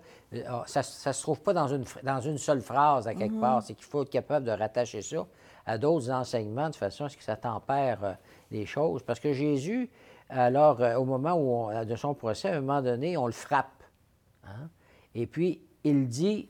[0.79, 3.41] ne se trouve pas dans une, dans une seule phrase à quelque mhm.
[3.41, 3.63] part.
[3.63, 5.25] C'est qu'il faut être capable de rattacher ça
[5.65, 8.13] à d'autres enseignements de façon à ce que ça tempère euh,
[8.51, 9.03] les choses.
[9.03, 9.89] Parce que Jésus,
[10.29, 13.83] alors, euh, au moment où de son procès, à un moment donné, on le frappe.
[14.45, 14.69] Hein.
[15.15, 16.49] Et puis, il dit,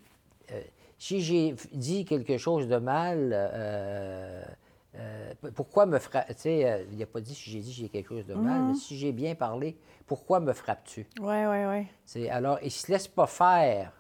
[0.52, 0.62] euh,
[0.98, 4.48] si j'ai dit quelque chose de mal,
[5.56, 8.28] pourquoi me frappes Tu sais, il n'a pas dit si j'ai dit j'ai quelque chose
[8.28, 8.76] de mal, mais mhm.
[8.76, 11.08] si j'ai bien parlé, pourquoi me frappes-tu?
[11.20, 12.30] Oui, oui, oui.
[12.30, 13.92] Alors, il ne se laisse pas faire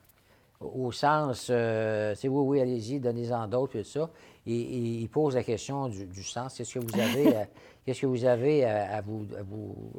[0.62, 4.10] au sens, c'est oui, oui, allez-y, donnez-en d'autres, et ça
[4.46, 6.56] il pose la question du, sens.
[6.56, 7.48] Qu'est-ce que vous avez, à,
[7.86, 9.26] qu'est-ce que vous avez à, vous,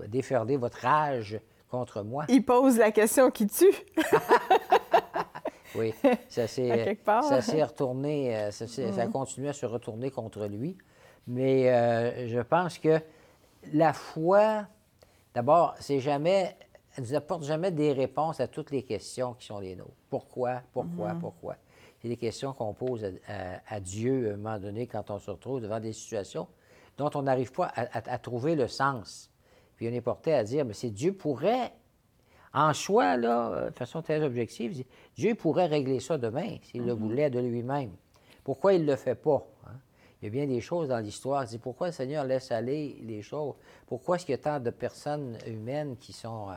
[0.09, 2.25] déferler votre rage contre moi?
[2.29, 3.75] Il pose la question qui tue.
[5.75, 5.95] oui,
[6.29, 9.13] ça s'est, ça s'est retourné, euh, ça, ça, a mm.
[9.13, 10.77] continué à se retourner contre lui.
[11.27, 13.01] Mais euh, je pense que
[13.73, 14.67] la foi,
[15.35, 16.55] d'abord, c'est jamais,
[16.97, 19.97] elle nous apporte jamais des réponses à toutes les questions qui sont les nôtres.
[20.11, 21.21] Pourquoi, pourquoi, mm-hmm.
[21.21, 21.57] pourquoi?
[22.05, 23.03] C'est des questions qu'on pose
[23.67, 26.47] à, Dieu à un moment donné quand on se retrouve devant des situations
[26.99, 29.31] dont on n'arrive pas à, trouver le sens.
[29.77, 31.73] Puis on est porté à dire, mais c'est Dieu pourrait,
[32.53, 34.85] en soi, là, de façon très objective,
[35.17, 36.99] Dieu pourrait régler ça demain s'il le mm-hmm.
[36.99, 37.93] voulait de lui-même.
[38.45, 39.43] Pourquoi il ne le fait pas?
[39.67, 39.79] Hein?
[40.21, 41.49] Il y a bien des choses dans l'histoire.
[41.49, 43.55] C'est pourquoi le Seigneur laisse aller les choses?
[43.87, 46.55] Pourquoi est-ce qu'il y a tant de personnes humaines qui sont euh,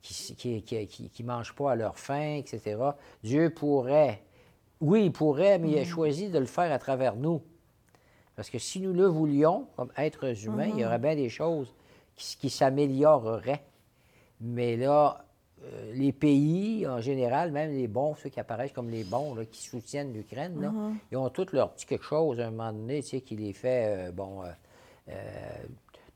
[0.00, 2.78] qui qui, mangent pas à leur faim, etc.
[3.22, 4.22] Dieu pourrait
[4.80, 5.86] oui, il pourrait, mais il a mm.
[5.86, 7.42] choisi de le faire à travers nous.
[8.34, 11.00] Parce que si nous le voulions, comme êtres humains, il y aurait mm-hmm.
[11.00, 11.72] bien des choses
[12.16, 13.64] qui, s'amélioreraient.
[14.42, 15.24] Mais là,
[15.64, 19.62] euh, les pays, en général, même les bons, ceux qui apparaissent comme les bons, qui
[19.62, 20.94] soutiennent l'Ukraine, mm-hmm.
[21.12, 23.54] ils ont tous leur petit quelque chose à un moment donné, tu sais, qui les
[23.54, 24.42] fait, euh, bon,
[25.08, 25.12] euh,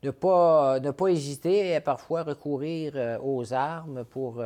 [0.03, 4.43] ne, pas, ne pas hésiter à parfois recourir aux armes pour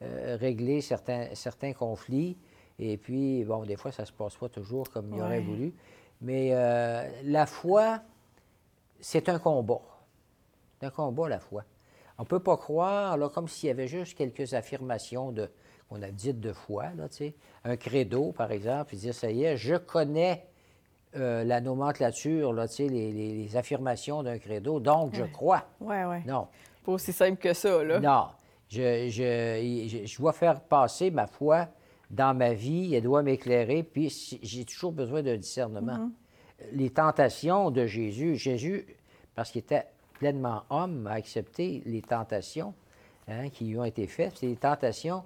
[0.00, 2.36] régler certains, certains conflits.
[2.78, 5.72] Et puis, bon, des fois, ça ne se passe pas toujours comme il aurait voulu.
[6.20, 8.00] Mais euh, la foi,
[9.00, 9.80] c'est un combat.
[10.78, 11.64] C'est un combat, la foi.
[12.18, 15.50] On ne peut pas croire, là, comme s'il y avait juste quelques affirmations de,
[15.88, 17.34] qu'on a dites de foi, là, tu sais.
[17.64, 20.46] Un credo, par exemple, puis dire, ça y est, je connais
[21.16, 25.64] euh, la nomenclature, là, tu sais, les, affirmations d'un credo, donc je crois.
[25.80, 26.16] Oui, oui.
[26.26, 26.48] Non.
[26.84, 28.00] Pas aussi simple que ça, là.
[28.00, 28.26] Non.
[28.68, 31.68] Je, je, je dois faire passer ma foi
[32.10, 35.98] dans ma vie, elle doit m'éclairer, puis j'ai toujours besoin d'un discernement.
[35.98, 36.12] Mhm.
[36.72, 38.86] Les tentations de Jésus, Jésus,
[39.34, 42.74] parce qu'il était pleinement homme, a accepté les tentations
[43.28, 44.36] hein, qui lui ont été faites.
[44.36, 45.24] C'est des tentations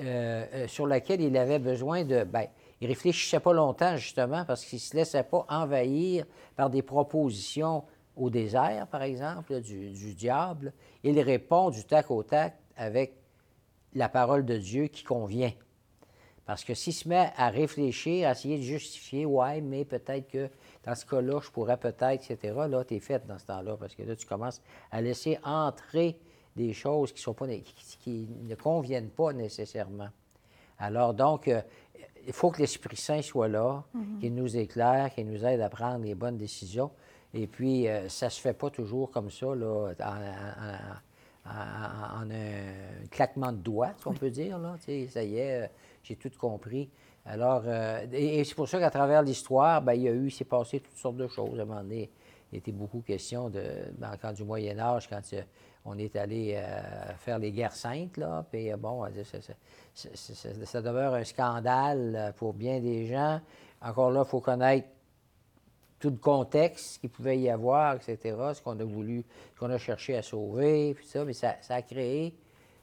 [0.00, 2.24] euh, euh, sur lesquelles il avait besoin de...
[2.24, 2.46] Bien,
[2.80, 7.84] il réfléchissait pas longtemps, justement, parce qu'il ne se laissait pas envahir par des propositions
[8.16, 10.74] au désert, par exemple, du, du diable.
[11.02, 13.14] Il répond du tac au tac avec
[13.94, 15.52] la parole de Dieu qui convient.
[16.46, 20.48] Parce que s'il se met à réfléchir, à essayer de justifier, ouais, mais peut-être que
[20.84, 23.76] dans ce cas-là, je pourrais peut-être, etc., là, tu es fait dans ce temps-là.
[23.76, 26.16] Parce que là, tu commences à laisser entrer
[26.54, 30.08] des choses qui, sont pas, qui, ne conviennent pas nécessairement.
[30.78, 31.60] Alors, donc, euh,
[32.26, 34.20] il faut que l'Esprit Saint soit là, mm-hmm.
[34.20, 36.92] qu'il nous éclaire, qu'il nous aide à prendre les bonnes décisions.
[37.34, 39.92] Et puis, euh, ça ne se fait pas toujours comme ça, là,
[41.44, 44.58] en, un claquement de doigts, si on peut dire.
[44.58, 44.76] Là.
[44.80, 45.66] Ça y est, euh,
[46.06, 46.88] j'ai tout compris.
[47.24, 50.44] Alors, euh, et, c'est pour ça qu'à travers l'histoire, ben, il y a eu, s'est
[50.44, 51.58] passé toutes sortes de choses.
[51.58, 52.10] À un moment donné,
[52.52, 53.62] il était beaucoup question de,
[53.98, 55.42] ben, quand du Moyen Âge, quand euh,
[55.84, 59.04] on est allé euh, faire les guerres saintes, là, puis bon,
[59.94, 63.40] ça, demeure un scandale pour bien des gens.
[63.82, 64.88] Encore là, il faut connaître
[65.98, 69.78] tout le contexte qu'il pouvait y avoir, etc., ce qu'on a voulu, ce qu'on a
[69.78, 72.36] cherché à sauver, puis ça, mais ça, ça a créé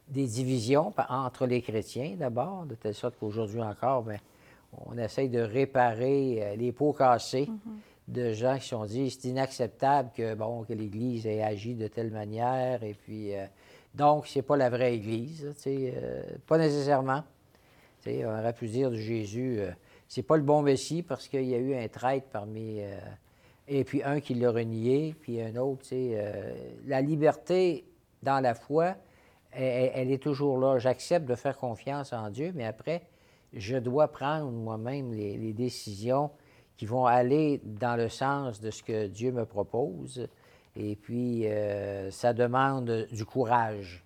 [0.08, 4.20] des divisions entre les chrétiens d'abord, de telle sorte qu'aujourd'hui encore, bien,
[4.86, 8.14] on essaye de réparer euh, les pots cassés mm-hmm.
[8.14, 11.88] de gens qui se sont dit c'est inacceptable que, bon, que l'Église ait agi de
[11.88, 12.84] telle manière.
[12.84, 13.46] Et puis, euh,
[13.94, 17.24] donc, c'est pas la vraie Église, euh, pas nécessairement.
[18.02, 19.60] sais, on aurait pu dire de Jésus,
[20.08, 22.82] c'est pas le bon Messie parce qu'il y a eu un traître parmi
[23.68, 26.12] et puis un qui l'a renié, puis un autre, tu sais.
[26.16, 26.54] euh,
[26.86, 27.86] la liberté
[28.22, 28.96] dans la foi,
[29.56, 30.80] elle, est toujours là.
[30.80, 33.04] J'accepte de faire confiance en Dieu, mais après,
[33.54, 36.32] je dois prendre moi-même les, les décisions
[36.78, 40.28] qui vont aller dans le sens de ce que Dieu me propose.
[40.76, 44.04] Et puis, euh, ça demande du courage.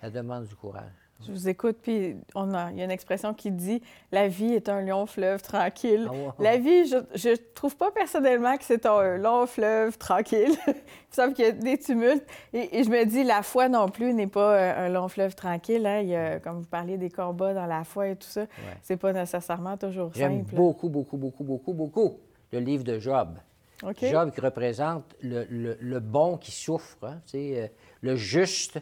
[0.00, 1.03] Ça demande du courage.
[1.26, 3.80] Je vous écoute, puis on a, il y a une expression qui dit
[4.12, 6.06] La vie est un long fleuve tranquille.
[6.08, 6.28] Ah ouais.
[6.38, 6.96] La vie, je
[7.30, 10.52] ne trouve pas personnellement que c'est un long fleuve tranquille.
[10.66, 12.26] Il semble qu'il y a des tumultes.
[12.52, 15.34] Et, et je me dis, la foi non plus n'est pas euh, un long fleuve
[15.34, 15.86] tranquille.
[15.86, 16.00] hein.
[16.00, 18.46] Il y a, comme vous parliez des combats dans la foi et tout ça,
[18.82, 20.56] c'est pas nécessairement toujours J'aime simple.
[20.56, 22.18] beaucoup, beaucoup, beaucoup, beaucoup, beaucoup
[22.52, 23.38] le livre de Job.
[24.00, 27.66] Job qui représente le, le- le bon qui souffre, hein, euh,
[28.00, 28.78] le juste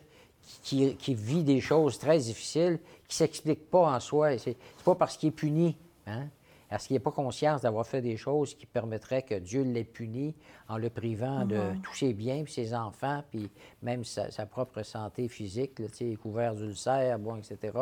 [0.62, 2.78] qui, qui vit des choses très difficiles,
[3.08, 4.38] qui ne s'explique pas en soi.
[4.38, 5.76] C'est pas parce qu'il est puni,
[6.06, 6.26] hein,
[6.68, 10.34] parce qu'il n'a pas conscience d'avoir fait des choses qui permettraient que Dieu l'ait puni
[10.68, 13.50] en le privant de tous ses biens, puis ses enfants, puis
[13.82, 15.86] même sa, sa propre santé physique, là,
[16.20, 17.76] couvert d'ulcères, bon, etc.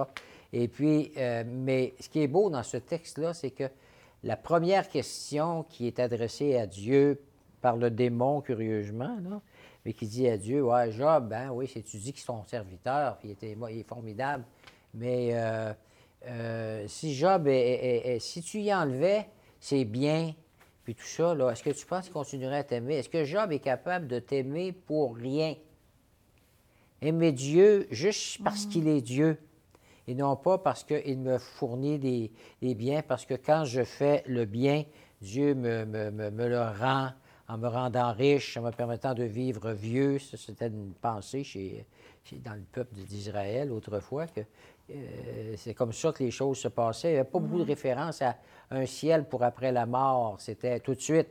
[0.52, 3.64] Et puis, euh, mais ce qui est beau dans ce texte-là, c'est que
[4.24, 7.22] la première question qui est adressée à Dieu
[7.60, 9.40] par le démon, curieusement, là,
[9.84, 12.44] mais qui dit à Dieu, ouais, Job, hein, oui, c'est tu dis qu'il est ton
[12.44, 14.44] serviteur, puis il, était, il est formidable,
[14.94, 15.72] mais euh,
[16.26, 19.26] euh, si Job, est- si tu y enlevais
[19.58, 20.34] ses biens,
[20.84, 22.96] puis tout ça, est-ce que tu penses qu'il continuerait à t'aimer?
[22.96, 25.54] Est-ce que Job est capable de t'aimer pour rien?
[27.02, 29.38] Aimer Dieu juste parce qu'il est Dieu
[30.06, 32.30] et non pas parce qu'il me fournit des,
[32.74, 34.84] biens, parce que quand je fais le bien,
[35.22, 37.10] Dieu me le rend
[37.50, 40.18] en me rendant riche, en me permettant de vivre vieux.
[40.18, 41.84] C'était une pensée chez,
[42.24, 44.40] chez- dans le peuple d'Israël autrefois, que
[44.90, 47.10] euh, c'est comme ça que les choses se passaient.
[47.10, 48.36] Il n'y avait pas beaucoup de références à
[48.70, 50.36] un ciel pour après la mort.
[50.38, 51.28] C'était tout de suite.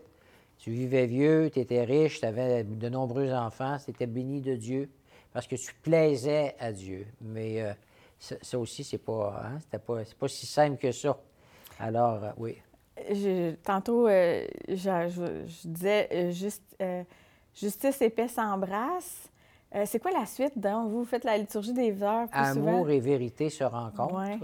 [0.57, 4.89] Tu vivais vieux, tu étais riche, tu avais de nombreux enfants, c'était béni de Dieu
[5.31, 7.07] parce que tu plaisais à Dieu.
[7.21, 7.71] Mais euh,
[8.19, 11.17] ça, ça aussi, c'est pas, hein, pas, pas si simple que ça.
[11.79, 12.57] Alors, euh, oui.
[13.11, 17.03] Je- tantôt, euh, je, je- je disais euh, juste, euh,
[17.53, 19.29] justice et paix s'embrassent.
[19.75, 20.57] Euh, c'est quoi la suite?
[20.57, 22.87] Donc, vous faites la liturgie des heures plus Amour souvent?
[22.87, 24.15] et vérité se rencontrent.
[24.15, 24.37] Ouais.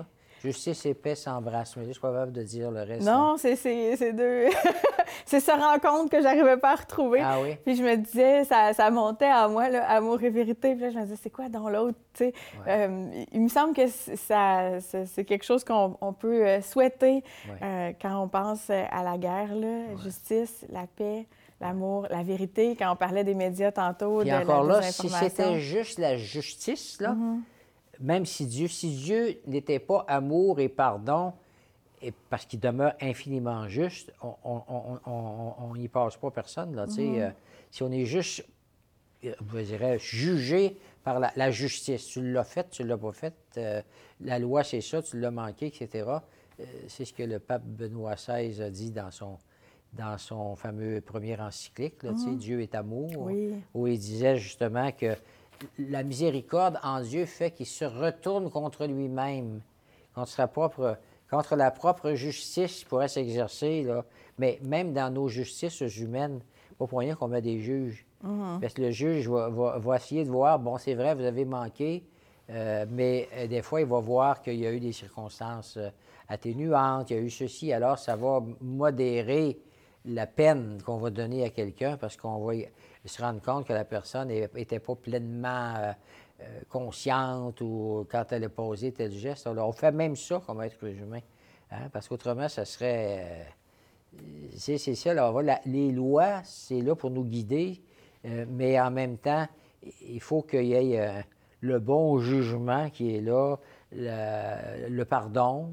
[0.45, 1.75] Justice et paix s'embrassent.
[1.77, 3.05] Mais je suis pas capable de dire le reste.
[3.05, 4.45] Non, c'est c'est- c'est deux.
[5.25, 7.19] c'est ce rencontre que j'arrivais pas à retrouver.
[7.23, 7.55] Ah oui?
[7.65, 10.73] Puis je me disais, ça, ça montait à moi, là, amour et vérité.
[10.75, 11.97] Puis là, je me disais, c'est quoi dans l'autre?
[12.21, 17.59] Euh, il me semble que ça, c'est quelque chose qu'on on peut euh, souhaiter Ouais.
[17.61, 21.25] euh, quand on pense à la guerre, là, justice, la paix,
[21.61, 22.75] l'amour, la vérité.
[22.77, 26.99] Quand on parlait des médias tantôt, de encore la là, si c'était juste la justice,
[27.01, 27.39] là, Mm-hmm.
[27.99, 31.33] Même si Dieu, si Dieu n'était pas amour et pardon,
[32.01, 36.75] et parce qu'il demeure infiniment juste, on n'y passe pas personne.
[36.75, 37.19] Là, Mm-hmm.
[37.21, 37.29] euh,
[37.71, 38.45] si on est juste,
[39.25, 43.11] euh, je dirais, jugé par la, la justice, tu l'as fait, tu ne l'as pas
[43.11, 43.81] fait, euh,
[44.21, 46.09] la loi c'est ça, tu l'as manqué, etc.
[46.59, 49.37] Euh, c'est ce que le pape Benoît XVI a dit dans son,
[49.93, 53.11] dans son fameux premier encyclique, là, sais, Dieu est amour.
[53.17, 53.53] Oui.
[53.73, 55.15] où il disait justement que
[55.79, 59.61] la miséricorde en Dieu fait qu'il se retourne contre lui-même,
[60.13, 60.97] contre sa propre,
[61.29, 63.83] contre la propre justice qui pourrait s'exercer.
[63.83, 64.05] là.
[64.37, 66.39] Mais même dans nos justices humaines,
[66.77, 68.05] pas pour rien qu'on met des juges.
[68.59, 71.45] Parce que le juge va, va- va essayer de voir, bon, c'est vrai, vous avez
[71.45, 72.03] manqué,
[72.49, 75.89] euh, mais euh, des fois, il va voir qu'il y a eu des circonstances euh,
[76.27, 79.57] atténuantes, il y a eu ceci, alors ça va modérer
[80.07, 82.53] la peine qu'on va donner à quelqu'un parce qu'on va
[83.05, 85.91] se rendre compte que la personne n'était pas pleinement euh,
[86.41, 89.47] euh, consciente ou quand elle a posé tel geste.
[89.47, 91.21] Alors, on fait même ça comme être humain.
[91.71, 93.45] hein, parce qu'autrement, ça serait.
[94.17, 94.19] euh,
[94.55, 97.81] c'est ça, là, on va- la- les lois, c'est là pour nous guider,
[98.25, 99.45] euh, mais en même temps,
[100.07, 101.23] il faut qu'il y ait
[101.61, 103.57] le bon jugement qui est là,
[103.91, 105.71] le, le pardon.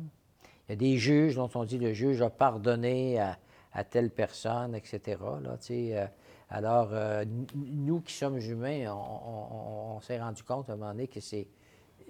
[0.68, 3.38] Il y a des juges dont on dit le juge a pardonné à,
[3.75, 5.01] à telle personne, etc.
[5.43, 6.07] Là, euh,
[6.51, 10.93] alors, euh, nous qui sommes humains, on, on- on s'est rendu compte à un moment
[10.93, 11.47] donné que c'est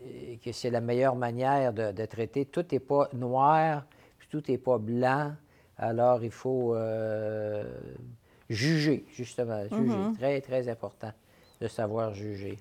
[0.05, 2.47] euh, que c'est la meilleure manière de, de traiter.
[2.47, 3.85] Tout n'est pas noir,
[4.19, 5.33] puis tout n'est pas blanc.
[5.79, 7.65] Alors, il faut euh,
[8.51, 9.63] juger, justement.
[9.71, 10.13] Juger.
[10.19, 11.13] Très, très important
[11.61, 12.59] de savoir juger.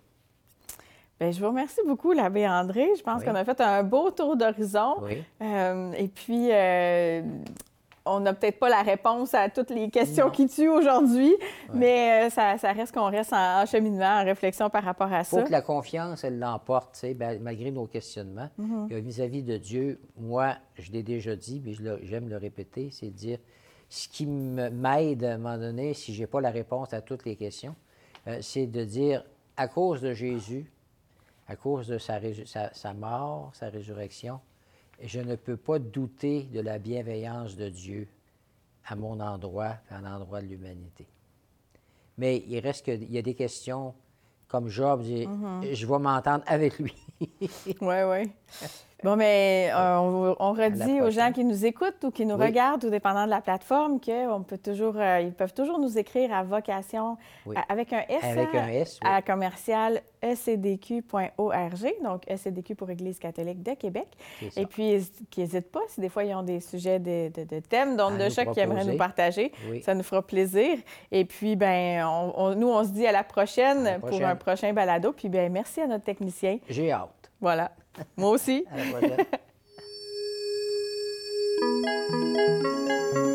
[1.19, 2.88] Bien, je vous remercie beaucoup, l'abbé André.
[2.97, 3.25] Je pense Oui.
[3.28, 4.95] qu'on a fait un beau tour d'horizon.
[5.01, 5.23] Oui.
[5.41, 7.21] Euh, et puis, euh,
[8.05, 10.31] on n'a peut-être pas la réponse à toutes les questions Non.
[10.31, 11.35] qui tuent aujourd'hui,
[11.73, 15.19] mais euh, ça, ça reste qu'on reste en, en cheminement, en réflexion par rapport à
[15.19, 15.43] Il faut ça.
[15.43, 18.49] que la confiance, elle l'emporte, tu sais, ben, malgré nos questionnements.
[18.59, 18.99] Mm-hmm.
[18.99, 21.73] Vis-à-vis de Dieu, moi, je l'ai déjà dit, mais
[22.03, 23.37] j'aime le répéter, c'est de dire
[23.89, 27.25] ce qui m'aide à un moment donné, si je n'ai pas la réponse à toutes
[27.25, 27.75] les questions,
[28.27, 29.23] euh, c'est de dire,
[29.57, 30.71] à cause de Jésus,
[31.47, 32.19] à cause de sa,
[32.73, 34.39] sa, mort, sa résurrection,
[35.03, 38.07] je ne peux pas douter de la bienveillance de Dieu
[38.85, 41.05] à mon endroit et à l'endroit de l'humanité.
[42.17, 43.93] Mais il reste qu'il y a des questions
[44.47, 45.73] comme Job, mm-hmm.
[45.73, 46.93] je vais m'entendre avec lui.
[47.19, 48.31] oui, oui.
[49.03, 52.89] Bon, mais euh, on, redit aux gens qui nous écoutent ou qui nous regardent, tout
[52.89, 57.17] dépendant de la plateforme, qu'on peut toujours, euh, ils peuvent toujours nous écrire à vocation
[57.67, 63.73] avec un S, avec un S à commercial ecdq.org, donc ECDQ pour Église catholique de
[63.73, 64.07] Québec.
[64.55, 67.97] Et puis, qui n'hésitent pas, si des fois ils ont des sujets de, de, thèmes,
[67.97, 70.77] dont de choc qu'ils aimeraient nous partager, ça nous fera plaisir.
[71.11, 72.05] Et puis, ben,
[72.55, 75.11] nous, on se dit à la prochaine, pour un prochain balado.
[75.11, 76.59] Puis, ben, merci à notre technicien.
[76.69, 77.20] J'ai hâte.
[77.41, 77.75] Voilà.
[78.15, 78.63] Moi aussi.
[78.71, 79.25] À la prochaine.